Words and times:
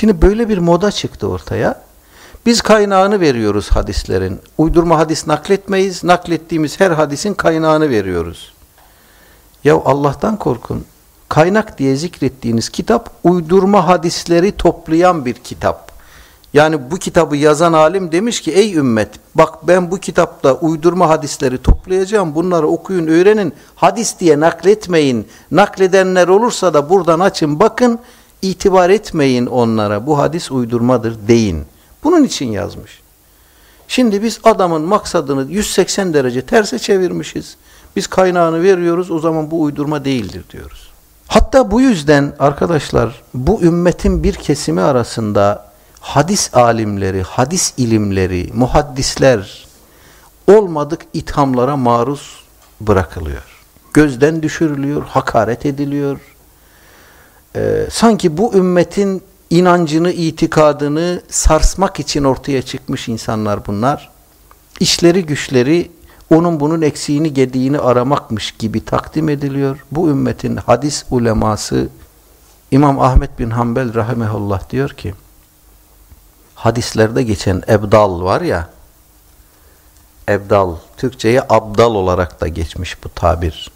Şimdi 0.00 0.22
böyle 0.22 0.48
bir 0.48 0.58
moda 0.58 0.90
çıktı 0.90 1.28
ortaya. 1.28 1.82
Biz 2.46 2.60
kaynağını 2.60 3.20
veriyoruz 3.20 3.70
hadislerin. 3.70 4.40
Uydurma 4.58 4.98
hadis 4.98 5.26
nakletmeyiz. 5.26 6.04
Naklettiğimiz 6.04 6.80
her 6.80 6.90
hadisin 6.90 7.34
kaynağını 7.34 7.90
veriyoruz. 7.90 8.52
Ya 9.64 9.74
Allah'tan 9.74 10.36
korkun. 10.36 10.84
Kaynak 11.28 11.78
diye 11.78 11.96
zikrettiğiniz 11.96 12.68
kitap 12.68 13.10
uydurma 13.24 13.88
hadisleri 13.88 14.52
toplayan 14.52 15.24
bir 15.24 15.34
kitap. 15.34 15.92
Yani 16.54 16.90
bu 16.90 16.96
kitabı 16.96 17.36
yazan 17.36 17.72
alim 17.72 18.12
demiş 18.12 18.40
ki 18.40 18.52
ey 18.52 18.74
ümmet 18.74 19.10
bak 19.34 19.68
ben 19.68 19.90
bu 19.90 19.98
kitapta 19.98 20.54
uydurma 20.54 21.08
hadisleri 21.08 21.62
toplayacağım. 21.62 22.34
Bunları 22.34 22.66
okuyun 22.66 23.06
öğrenin. 23.06 23.54
Hadis 23.74 24.18
diye 24.20 24.40
nakletmeyin. 24.40 25.28
Nakledenler 25.50 26.28
olursa 26.28 26.74
da 26.74 26.90
buradan 26.90 27.20
açın 27.20 27.60
bakın. 27.60 28.00
İtibar 28.42 28.90
etmeyin 28.90 29.46
onlara. 29.46 30.06
Bu 30.06 30.18
hadis 30.18 30.50
uydurmadır 30.50 31.16
deyin. 31.28 31.64
Bunun 32.04 32.24
için 32.24 32.46
yazmış. 32.46 33.00
Şimdi 33.88 34.22
biz 34.22 34.40
adamın 34.44 34.82
maksadını 34.82 35.50
180 35.50 36.14
derece 36.14 36.42
terse 36.42 36.78
çevirmişiz. 36.78 37.56
Biz 37.96 38.06
kaynağını 38.06 38.62
veriyoruz 38.62 39.10
o 39.10 39.18
zaman 39.18 39.50
bu 39.50 39.62
uydurma 39.62 40.04
değildir 40.04 40.44
diyoruz. 40.50 40.90
Hatta 41.26 41.70
bu 41.70 41.80
yüzden 41.80 42.32
arkadaşlar 42.38 43.22
bu 43.34 43.62
ümmetin 43.62 44.22
bir 44.22 44.34
kesimi 44.34 44.80
arasında 44.80 45.70
hadis 46.00 46.54
alimleri, 46.54 47.22
hadis 47.22 47.74
ilimleri, 47.76 48.50
muhaddisler 48.54 49.66
olmadık 50.46 51.06
ithamlara 51.14 51.76
maruz 51.76 52.44
bırakılıyor. 52.80 53.42
Gözden 53.92 54.42
düşürülüyor, 54.42 55.02
hakaret 55.02 55.66
ediliyor. 55.66 56.20
Ee, 57.56 57.86
sanki 57.90 58.36
bu 58.36 58.54
ümmetin 58.54 59.22
inancını, 59.50 60.12
itikadını 60.12 61.22
sarsmak 61.28 62.00
için 62.00 62.24
ortaya 62.24 62.62
çıkmış 62.62 63.08
insanlar 63.08 63.66
bunlar. 63.66 64.10
İşleri 64.80 65.26
güçleri 65.26 65.90
onun 66.30 66.60
bunun 66.60 66.82
eksiğini 66.82 67.34
gediğini 67.34 67.78
aramakmış 67.78 68.52
gibi 68.52 68.84
takdim 68.84 69.28
ediliyor. 69.28 69.84
Bu 69.92 70.08
ümmetin 70.08 70.56
hadis 70.56 71.04
uleması 71.10 71.88
İmam 72.70 73.00
Ahmet 73.00 73.38
bin 73.38 73.50
Hanbel 73.50 73.94
rahimehullah 73.94 74.70
diyor 74.70 74.90
ki 74.90 75.14
hadislerde 76.54 77.22
geçen 77.22 77.62
ebdal 77.68 78.22
var 78.22 78.40
ya 78.40 78.68
ebdal, 80.28 80.76
Türkçe'ye 80.96 81.42
abdal 81.48 81.94
olarak 81.94 82.40
da 82.40 82.48
geçmiş 82.48 83.04
bu 83.04 83.08
tabir. 83.08 83.70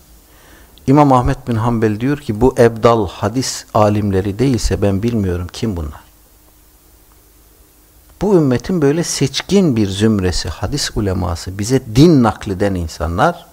İmam 0.86 1.12
Ahmet 1.12 1.48
bin 1.48 1.54
Hanbel 1.54 2.00
diyor 2.00 2.18
ki 2.18 2.40
bu 2.40 2.54
ebdal 2.58 3.08
hadis 3.08 3.64
alimleri 3.74 4.38
değilse 4.38 4.82
ben 4.82 5.02
bilmiyorum 5.02 5.46
kim 5.52 5.76
bunlar. 5.76 6.04
Bu 8.22 8.34
ümmetin 8.36 8.82
böyle 8.82 9.04
seçkin 9.04 9.76
bir 9.76 9.88
zümresi, 9.88 10.48
hadis 10.48 10.90
uleması, 10.96 11.58
bize 11.58 11.82
din 11.96 12.22
nakleden 12.22 12.74
insanlar 12.74 13.46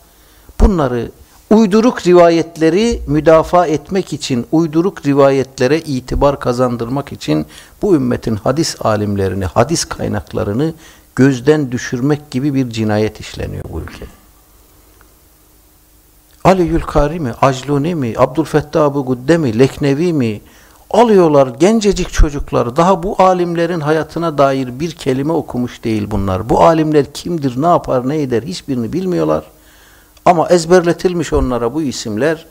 bunları 0.60 1.12
uyduruk 1.50 2.08
rivayetleri 2.08 3.02
müdafaa 3.08 3.68
etmek 3.68 4.14
için, 4.14 4.48
uyduruk 4.52 5.06
rivayetlere 5.06 5.80
itibar 5.80 6.40
kazandırmak 6.40 7.12
için 7.12 7.46
bu 7.82 7.96
ümmetin 7.96 8.36
hadis 8.36 8.76
alimlerini, 8.80 9.46
hadis 9.46 9.86
kaynaklarını 9.86 10.74
gözden 11.16 11.72
düşürmek 11.72 12.32
gibi 12.32 12.54
bir 12.54 12.70
cinayet 12.70 13.20
işleniyor 13.20 13.64
bu 13.70 13.82
ülkede. 13.82 14.21
Ali 16.44 16.62
Yülkari 16.62 17.20
mi, 17.20 17.34
Acluni 17.42 17.96
mi, 17.96 18.14
Abdülfettah 18.18 18.94
Gudde 18.94 19.38
mi, 19.38 19.60
Leknevi 19.60 20.14
mi 20.14 20.42
alıyorlar 20.90 21.48
gencecik 21.48 22.14
çocuklar. 22.14 22.76
Daha 22.76 23.04
bu 23.04 23.16
alimlerin 23.22 23.80
hayatına 23.80 24.38
dair 24.38 24.80
bir 24.80 24.92
kelime 24.92 25.34
okumuş 25.34 25.84
değil 25.84 26.12
bunlar. 26.12 26.50
Bu 26.50 26.64
alimler 26.64 27.14
kimdir, 27.14 27.62
ne 27.62 27.68
yapar, 27.68 28.10
ne 28.10 28.22
eder 28.22 28.44
hiçbirini 28.44 28.94
bilmiyorlar. 28.94 29.44
Ama 30.26 30.50
ezberletilmiş 30.50 31.34
onlara 31.34 31.74
bu 31.74 31.82
isimler 31.82 32.46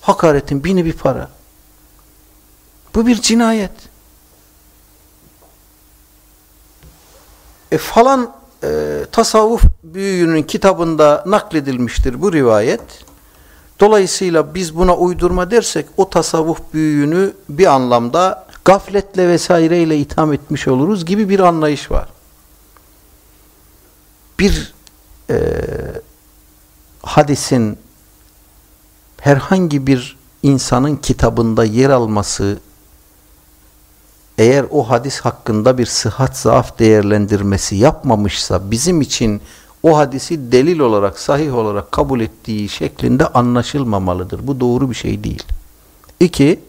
hakaretin 0.00 0.64
bini 0.64 0.84
bir 0.84 0.92
para. 0.92 1.28
Bu 2.94 3.06
bir 3.06 3.22
cinayet. 3.22 3.72
E 7.72 7.78
falan 7.78 8.32
e, 8.64 9.00
tasavvuf 9.12 9.62
büyüğünün 9.84 10.42
kitabında 10.42 11.24
nakledilmiştir 11.26 12.22
bu 12.22 12.32
rivayet. 12.32 13.04
Dolayısıyla 13.82 14.54
biz 14.54 14.76
buna 14.76 14.96
uydurma 14.96 15.50
dersek 15.50 15.86
o 15.96 16.10
tasavvuf 16.10 16.58
büyüğünü 16.74 17.32
bir 17.48 17.66
anlamda 17.66 18.46
gafletle 18.64 19.28
vesaireyle 19.28 19.98
itham 19.98 20.32
etmiş 20.32 20.68
oluruz 20.68 21.04
gibi 21.04 21.28
bir 21.28 21.40
anlayış 21.40 21.90
var. 21.90 22.08
Bir 24.38 24.74
e, 25.30 25.36
hadisin 27.02 27.78
herhangi 29.20 29.86
bir 29.86 30.16
insanın 30.42 30.96
kitabında 30.96 31.64
yer 31.64 31.90
alması 31.90 32.58
eğer 34.38 34.66
o 34.70 34.90
hadis 34.90 35.20
hakkında 35.20 35.78
bir 35.78 35.86
sıhhat 35.86 36.36
zaaf 36.36 36.78
değerlendirmesi 36.78 37.76
yapmamışsa 37.76 38.70
bizim 38.70 39.00
için 39.00 39.42
o 39.82 39.96
hadisi 39.96 40.52
delil 40.52 40.78
olarak, 40.78 41.18
sahih 41.18 41.54
olarak 41.54 41.92
kabul 41.92 42.20
ettiği 42.20 42.68
şeklinde 42.68 43.26
anlaşılmamalıdır. 43.26 44.46
Bu 44.46 44.60
doğru 44.60 44.90
bir 44.90 44.94
şey 44.94 45.24
değil. 45.24 45.42
İki, 46.20 46.60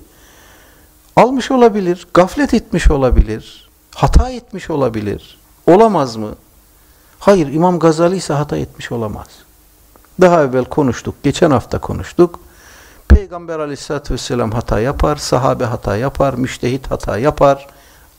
almış 1.16 1.52
olabilir, 1.52 2.08
gaflet 2.14 2.54
etmiş 2.54 2.92
olabilir, 2.92 3.70
hata 3.96 4.30
etmiş 4.30 4.70
olabilir. 4.70 5.38
Olamaz 5.68 6.16
mı? 6.16 6.36
Hayır, 7.20 7.54
İmam 7.54 7.80
Gazali 7.80 8.16
ise 8.16 8.34
hata 8.34 8.58
etmiş 8.58 8.92
olamaz. 8.92 9.28
Daha 10.22 10.44
evvel 10.44 10.66
konuştuk, 10.66 11.16
geçen 11.24 11.52
hafta 11.52 11.80
konuştuk. 11.80 12.40
Peygamber 13.08 13.60
aleyhissalatü 13.60 14.14
vesselam 14.14 14.52
hata 14.52 14.80
yapar, 14.80 15.16
sahabe 15.16 15.66
hata 15.66 15.98
yapar, 15.98 16.34
müştehit 16.34 16.92
hata 16.92 17.18
yapar. 17.18 17.68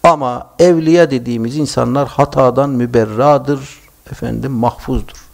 Ama 0.02 0.46
evliya 0.58 1.10
dediğimiz 1.10 1.56
insanlar 1.56 2.08
hatadan 2.08 2.70
müberradır, 2.70 3.83
efendim 4.10 4.52
mahfuzdur. 4.52 5.24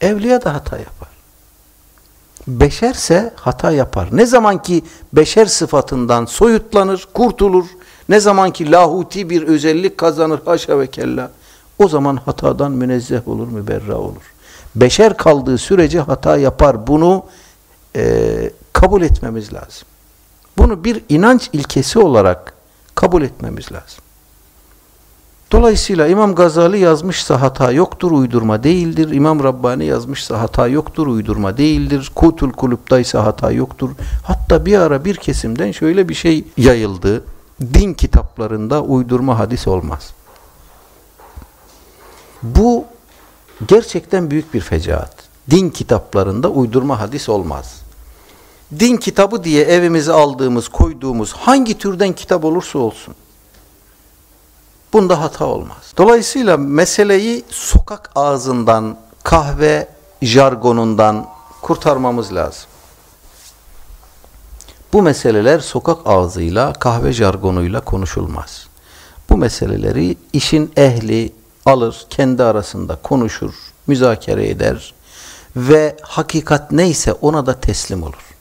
Evliya 0.00 0.44
da 0.44 0.54
hata 0.54 0.78
yapar. 0.78 1.08
Beşerse 2.46 3.32
hata 3.36 3.70
yapar. 3.70 4.08
Ne 4.12 4.26
zaman 4.26 4.62
ki 4.62 4.84
beşer 5.12 5.46
sıfatından 5.46 6.24
soyutlanır, 6.24 7.08
kurtulur, 7.14 7.64
ne 8.08 8.20
zaman 8.20 8.50
ki 8.50 8.70
lahuti 8.70 9.30
bir 9.30 9.42
özellik 9.42 9.98
kazanır 9.98 10.40
haşa 10.44 10.78
ve 10.78 10.86
kella, 10.86 11.30
o 11.78 11.88
zaman 11.88 12.16
hatadan 12.16 12.72
münezzeh 12.72 13.28
olur, 13.28 13.48
müberra 13.48 13.98
olur. 13.98 14.34
Beşer 14.74 15.16
kaldığı 15.16 15.58
sürece 15.58 16.00
hata 16.00 16.36
yapar. 16.36 16.86
Bunu 16.86 17.24
e, 17.96 18.50
kabul 18.72 19.02
etmemiz 19.02 19.52
lazım. 19.52 19.88
Bunu 20.58 20.84
bir 20.84 21.02
inanç 21.08 21.50
ilkesi 21.52 21.98
olarak 21.98 22.54
kabul 22.94 23.22
etmemiz 23.22 23.72
lazım. 23.72 24.04
Dolayısıyla 25.52 26.06
İmam 26.06 26.34
Gazali 26.34 26.78
yazmışsa 26.78 27.40
hata 27.40 27.72
yoktur, 27.72 28.10
uydurma 28.10 28.62
değildir. 28.62 29.10
İmam 29.12 29.44
Rabbani 29.44 29.84
yazmışsa 29.84 30.40
hata 30.40 30.68
yoktur, 30.68 31.06
uydurma 31.06 31.56
değildir. 31.56 32.12
Kutul 32.14 32.50
Kulüp'taysa 32.50 33.24
hata 33.24 33.50
yoktur. 33.50 33.90
Hatta 34.22 34.66
bir 34.66 34.78
ara 34.78 35.04
bir 35.04 35.16
kesimden 35.16 35.72
şöyle 35.72 36.08
bir 36.08 36.14
şey 36.14 36.44
yayıldı. 36.56 37.24
Din 37.60 37.94
kitaplarında 37.94 38.82
uydurma 38.82 39.38
hadis 39.38 39.68
olmaz. 39.68 40.12
Bu 42.42 42.84
gerçekten 43.68 44.30
büyük 44.30 44.54
bir 44.54 44.60
fecaat. 44.60 45.14
Din 45.50 45.70
kitaplarında 45.70 46.48
uydurma 46.48 47.00
hadis 47.00 47.28
olmaz. 47.28 47.82
Din 48.78 48.96
kitabı 48.96 49.44
diye 49.44 49.64
evimize 49.64 50.12
aldığımız, 50.12 50.68
koyduğumuz 50.68 51.32
hangi 51.32 51.78
türden 51.78 52.12
kitap 52.12 52.44
olursa 52.44 52.78
olsun 52.78 53.14
Bunda 54.94 55.20
hata 55.20 55.44
olmaz. 55.46 55.92
Dolayısıyla 55.98 56.56
meseleyi 56.56 57.44
sokak 57.48 58.10
ağzından, 58.14 58.96
kahve 59.22 59.88
jargonundan 60.22 61.26
kurtarmamız 61.62 62.34
lazım. 62.34 62.64
Bu 64.92 65.02
meseleler 65.02 65.60
sokak 65.60 65.98
ağzıyla, 66.04 66.72
kahve 66.72 67.12
jargonuyla 67.12 67.80
konuşulmaz. 67.80 68.66
Bu 69.30 69.36
meseleleri 69.36 70.16
işin 70.32 70.72
ehli 70.76 71.32
alır, 71.66 72.06
kendi 72.10 72.42
arasında 72.42 72.96
konuşur, 73.02 73.54
müzakere 73.86 74.48
eder 74.48 74.94
ve 75.56 75.96
hakikat 76.02 76.72
neyse 76.72 77.12
ona 77.12 77.46
da 77.46 77.60
teslim 77.60 78.02
olur. 78.02 78.34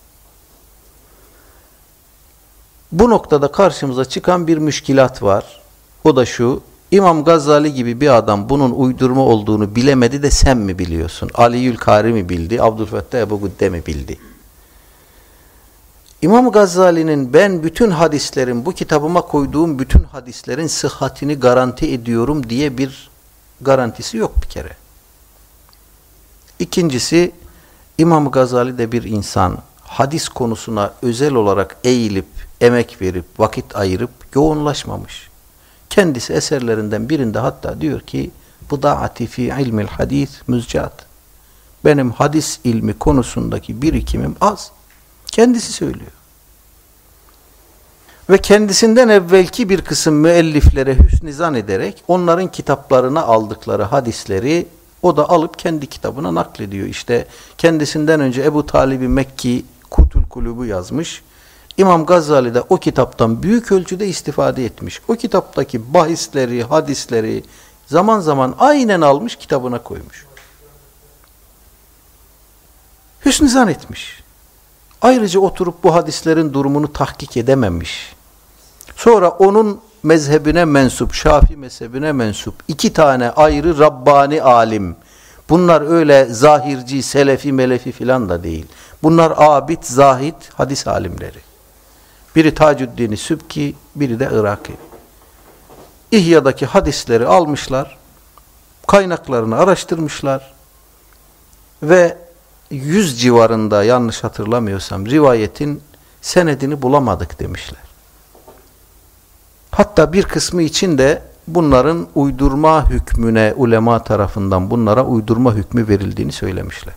Bu 2.92 3.10
noktada 3.10 3.52
karşımıza 3.52 4.06
çıkan 4.06 4.48
bir 4.48 4.58
müşkilat 4.58 5.24
var. 5.24 5.63
O 6.04 6.16
da 6.16 6.26
şu, 6.26 6.62
İmam 6.92 7.24
Gazali 7.24 7.74
gibi 7.74 8.02
bir 8.02 8.18
adam 8.18 8.50
bunun 8.50 8.72
uydurma 8.72 9.22
olduğunu 9.22 9.76
bilemedi 9.76 10.24
de 10.24 10.32
sen 10.32 10.58
mi 10.58 10.80
biliyorsun? 10.80 11.30
Ali 11.34 11.58
Yülkari 11.58 12.14
mi 12.14 12.30
bildi? 12.30 12.62
Abdülfettah 12.62 13.20
Ebu 13.20 13.42
Güdde 13.42 13.70
mi 13.70 13.86
bildi? 13.88 14.20
İmam 16.22 16.52
Gazali'nin 16.52 17.34
ben 17.34 17.64
bütün 17.64 17.90
hadislerin, 17.90 18.66
bu 18.66 18.72
kitabıma 18.72 19.22
koyduğum 19.22 19.80
bütün 19.80 20.04
hadislerin 20.04 20.68
sıhhatini 20.68 21.36
garanti 21.36 21.94
ediyorum 21.94 22.50
diye 22.50 22.78
bir 22.78 23.10
garantisi 23.62 24.18
yok 24.18 24.36
bir 24.42 24.48
kere. 24.48 24.72
İkincisi, 26.60 27.32
İmam 27.98 28.32
Gazali 28.32 28.78
de 28.78 28.92
bir 28.92 29.04
insan 29.04 29.58
hadis 29.82 30.30
konusuna 30.30 30.94
özel 31.02 31.34
olarak 31.34 31.78
eğilip, 31.84 32.28
emek 32.62 33.02
verip, 33.02 33.26
vakit 33.40 33.76
ayırıp 33.76 34.12
yoğunlaşmamış. 34.36 35.33
Kendisi 35.94 36.34
eserlerinden 36.34 37.10
birinde 37.10 37.40
hatta 37.40 37.82
diyor 37.82 38.02
ki, 38.02 38.32
Budaati 38.70 39.28
fi 39.28 39.42
ilmil 39.42 39.88
hadis 39.88 40.30
müzcat. 40.48 41.06
Benim 41.86 42.12
hadis 42.12 42.60
ilmi 42.64 42.94
konusundaki 42.94 43.82
birikimim 43.82 44.36
az. 44.42 44.72
Kendisi 45.26 45.74
söylüyor. 45.74 46.12
Ve 48.30 48.38
kendisinden 48.38 49.10
evvelki 49.10 49.70
bir 49.70 49.82
kısım 49.82 50.16
müelliflere 50.16 51.00
hüsnizan 51.00 51.54
ederek 51.54 52.04
onların 52.08 52.52
kitaplarına 52.52 53.22
aldıkları 53.22 53.84
hadisleri 53.84 54.68
o 55.02 55.18
da 55.18 55.30
alıp 55.30 55.60
kendi 55.60 55.88
kitabına 55.88 56.36
naklediyor. 56.36 56.88
İşte 56.88 57.28
kendisinden 57.58 58.20
önce 58.20 58.44
Ebu 58.44 58.66
Talib-i 58.66 59.08
Mekki 59.08 59.66
Kutul 59.90 60.24
Kulubu 60.24 60.66
yazmış. 60.66 61.24
İmam 61.78 62.06
Gazali 62.06 62.54
de 62.54 62.62
o 62.62 62.78
kitaptan 62.78 63.44
büyük 63.44 63.72
ölçüde 63.72 64.08
istifade 64.08 64.66
etmiş. 64.66 65.02
O 65.08 65.16
kitaptaki 65.16 65.94
bahisleri, 65.94 66.64
hadisleri 66.64 67.44
zaman 67.88 68.20
zaman 68.20 68.56
aynen 68.60 69.02
almış 69.02 69.36
kitabına 69.36 69.84
koymuş. 69.84 70.26
Hüsnü 73.26 73.72
etmiş. 73.72 74.24
Ayrıca 75.02 75.40
oturup 75.40 75.84
bu 75.84 75.96
hadislerin 75.96 76.54
durumunu 76.54 76.94
tahkik 76.94 77.38
edememiş. 77.38 78.16
Sonra 78.96 79.30
onun 79.30 79.82
mezhebine 80.04 80.66
mensup, 80.66 81.14
Şafi 81.14 81.58
mezhebine 81.58 82.12
mensup 82.12 82.56
iki 82.68 82.94
tane 82.94 83.30
ayrı 83.30 83.80
Rabbani 83.80 84.42
alim. 84.42 84.96
Bunlar 85.50 85.82
öyle 85.82 86.26
zahirci, 86.26 87.04
selefi, 87.04 87.52
melefi 87.54 87.92
filan 87.92 88.30
da 88.30 88.44
değil. 88.44 88.66
Bunlar 89.04 89.34
abid, 89.38 89.84
zahid, 89.84 90.36
hadis 90.54 90.88
alimleri. 90.88 91.53
Biri 92.36 92.54
Tacuddin 92.54 93.16
Sübki, 93.16 93.76
biri 93.96 94.20
de 94.20 94.30
Iraki. 94.34 94.74
İhya'daki 96.12 96.66
hadisleri 96.66 97.28
almışlar, 97.28 97.98
kaynaklarını 98.88 99.58
araştırmışlar 99.58 100.54
ve 101.84 102.18
yüz 102.72 103.22
civarında 103.22 103.84
yanlış 103.84 104.24
hatırlamıyorsam 104.24 105.06
rivayetin 105.06 105.82
senedini 106.22 106.82
bulamadık 106.82 107.40
demişler. 107.40 107.82
Hatta 109.72 110.14
bir 110.14 110.24
kısmı 110.24 110.62
için 110.62 110.98
de 110.98 111.22
bunların 111.48 112.08
uydurma 112.16 112.90
hükmüne 112.90 113.54
ulema 113.58 114.04
tarafından 114.04 114.70
bunlara 114.70 115.06
uydurma 115.06 115.54
hükmü 115.54 115.88
verildiğini 115.88 116.32
söylemişler. 116.32 116.94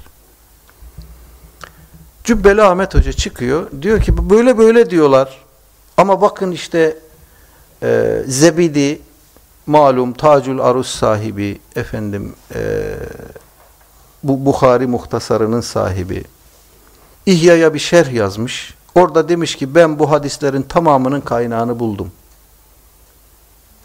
Cübbeli 2.27 2.63
Ahmet 2.63 2.95
Hoca 2.95 3.13
çıkıyor. 3.13 3.67
Diyor 3.83 4.01
ki 4.01 4.31
böyle 4.31 4.59
böyle 4.59 4.91
diyorlar. 4.91 5.45
Ama 5.97 6.21
bakın 6.21 6.51
işte 6.51 6.99
e, 7.83 8.23
Zebidi 8.27 8.99
malum 9.67 10.13
Tacül 10.13 10.61
Arus 10.61 10.89
sahibi 10.89 11.61
efendim 11.77 12.35
e, 12.55 12.95
bu 14.23 14.47
Bukhari 14.47 14.87
muhtasarının 14.87 15.61
sahibi 15.61 16.25
İhya'ya 17.27 17.75
bir 17.75 17.79
şerh 17.79 18.13
yazmış. 18.13 18.75
Orada 18.95 19.29
demiş 19.29 19.57
ki 19.57 19.75
ben 19.75 19.99
bu 19.99 20.11
hadislerin 20.11 20.63
tamamının 20.63 21.21
kaynağını 21.21 21.79
buldum. 21.79 22.13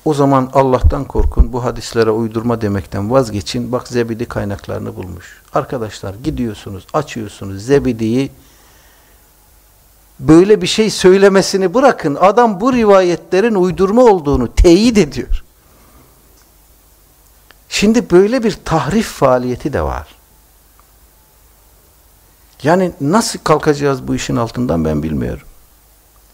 O 0.05 0.13
zaman 0.13 0.49
Allah'tan 0.53 1.05
korkun, 1.05 1.53
bu 1.53 1.63
hadislere 1.63 2.11
uydurma 2.11 2.61
demekten 2.61 3.11
vazgeçin. 3.11 3.71
Bak 3.71 3.87
Zebidi 3.87 4.25
kaynaklarını 4.25 4.95
bulmuş. 4.95 5.41
Arkadaşlar 5.53 6.13
gidiyorsunuz, 6.23 6.87
açıyorsunuz 6.93 7.65
Zebidi'yi. 7.65 8.31
Böyle 10.19 10.61
bir 10.61 10.67
şey 10.67 10.89
söylemesini 10.89 11.73
bırakın. 11.73 12.17
Adam 12.21 12.61
bu 12.61 12.73
rivayetlerin 12.73 13.55
uydurma 13.55 14.01
olduğunu 14.01 14.55
teyit 14.55 14.97
ediyor. 14.97 15.43
Şimdi 17.69 18.09
böyle 18.09 18.43
bir 18.43 18.57
tahrif 18.65 19.07
faaliyeti 19.07 19.73
de 19.73 19.81
var. 19.81 20.07
Yani 22.63 22.91
nasıl 23.01 23.39
kalkacağız 23.39 24.07
bu 24.07 24.15
işin 24.15 24.35
altından 24.35 24.85
ben 24.85 25.03
bilmiyorum. 25.03 25.47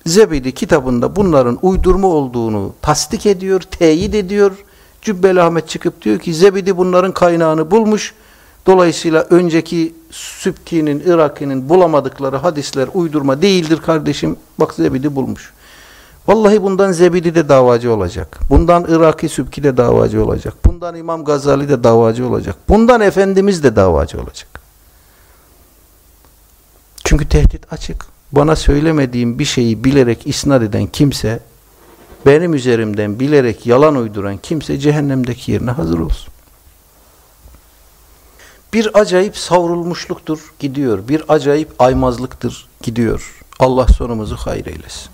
Zebidi 0.07 0.51
kitabında 0.51 1.15
bunların 1.15 1.59
uydurma 1.61 2.07
olduğunu 2.07 2.73
tasdik 2.81 3.25
ediyor, 3.25 3.61
teyit 3.61 4.15
ediyor. 4.15 4.51
Cübbeli 5.01 5.41
Ahmet 5.41 5.69
çıkıp 5.69 6.01
diyor 6.01 6.19
ki 6.19 6.33
Zebidi 6.33 6.77
bunların 6.77 7.11
kaynağını 7.11 7.71
bulmuş. 7.71 8.13
Dolayısıyla 8.65 9.27
önceki 9.29 9.93
Sübki'nin, 10.11 10.99
Iraki'nin 10.99 11.69
bulamadıkları 11.69 12.35
hadisler 12.35 12.89
uydurma 12.93 13.41
değildir 13.41 13.77
kardeşim. 13.85 14.35
Bak 14.59 14.73
Zebidi 14.73 15.15
bulmuş. 15.15 15.53
Vallahi 16.27 16.63
bundan 16.63 16.91
Zebidi 16.91 17.35
de 17.35 17.49
davacı 17.49 17.93
olacak. 17.93 18.39
Bundan 18.49 18.83
Iraki 18.83 19.29
Sübki 19.29 19.63
de 19.63 19.77
davacı 19.77 20.25
olacak. 20.25 20.53
Bundan 20.65 20.95
İmam 20.95 21.23
Gazali 21.23 21.69
de 21.69 21.83
davacı 21.83 22.27
olacak. 22.27 22.55
Bundan 22.69 23.01
Efendimiz 23.01 23.63
de 23.63 23.75
davacı 23.75 24.17
olacak. 24.21 24.61
Çünkü 27.03 27.29
tehdit 27.29 27.73
açık. 27.73 28.16
Bana 28.31 28.55
söylemediğim 28.55 29.39
bir 29.39 29.45
şeyi 29.45 29.83
bilerek 29.83 30.27
isnat 30.27 30.61
eden 30.61 30.87
kimse, 30.87 31.39
benim 32.25 32.53
üzerimden 32.53 33.19
bilerek 33.19 33.65
yalan 33.65 33.95
uyduran 33.95 34.37
kimse 34.37 34.77
cehennemdeki 34.77 35.51
yerine 35.51 35.71
hazır 35.71 35.99
olsun. 35.99 36.33
Bir 38.73 38.99
acayip 38.99 39.37
savrulmuşluktur, 39.37 40.53
gidiyor. 40.59 41.07
Bir 41.07 41.23
acayip 41.27 41.69
aymazlıktır, 41.79 42.67
gidiyor. 42.83 43.43
Allah 43.59 43.87
sonumuzu 43.87 44.35
hayır 44.37 44.65
eylesin. 44.65 45.09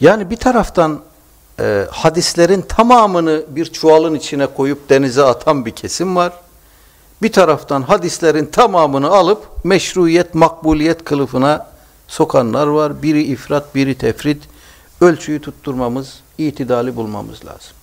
Yani 0.00 0.30
bir 0.30 0.36
taraftan 0.36 1.00
e, 1.60 1.86
hadislerin 1.90 2.62
tamamını 2.62 3.44
bir 3.48 3.64
çuvalın 3.64 4.14
içine 4.14 4.46
koyup 4.46 4.90
denize 4.90 5.22
atan 5.22 5.66
bir 5.66 5.70
kesim 5.70 6.16
var. 6.16 6.32
Bir 7.22 7.32
taraftan 7.32 7.82
hadislerin 7.82 8.46
tamamını 8.46 9.08
alıp 9.08 9.64
meşruiyet, 9.64 10.34
makbuliyet 10.34 11.04
kılıfına 11.04 11.66
sokanlar 12.08 12.66
var. 12.66 13.02
Biri 13.02 13.22
ifrat, 13.22 13.74
biri 13.74 13.98
tefrit. 13.98 14.42
Ölçüyü 15.00 15.40
tutturmamız, 15.40 16.20
itidali 16.38 16.96
bulmamız 16.96 17.44
lazım. 17.44 17.76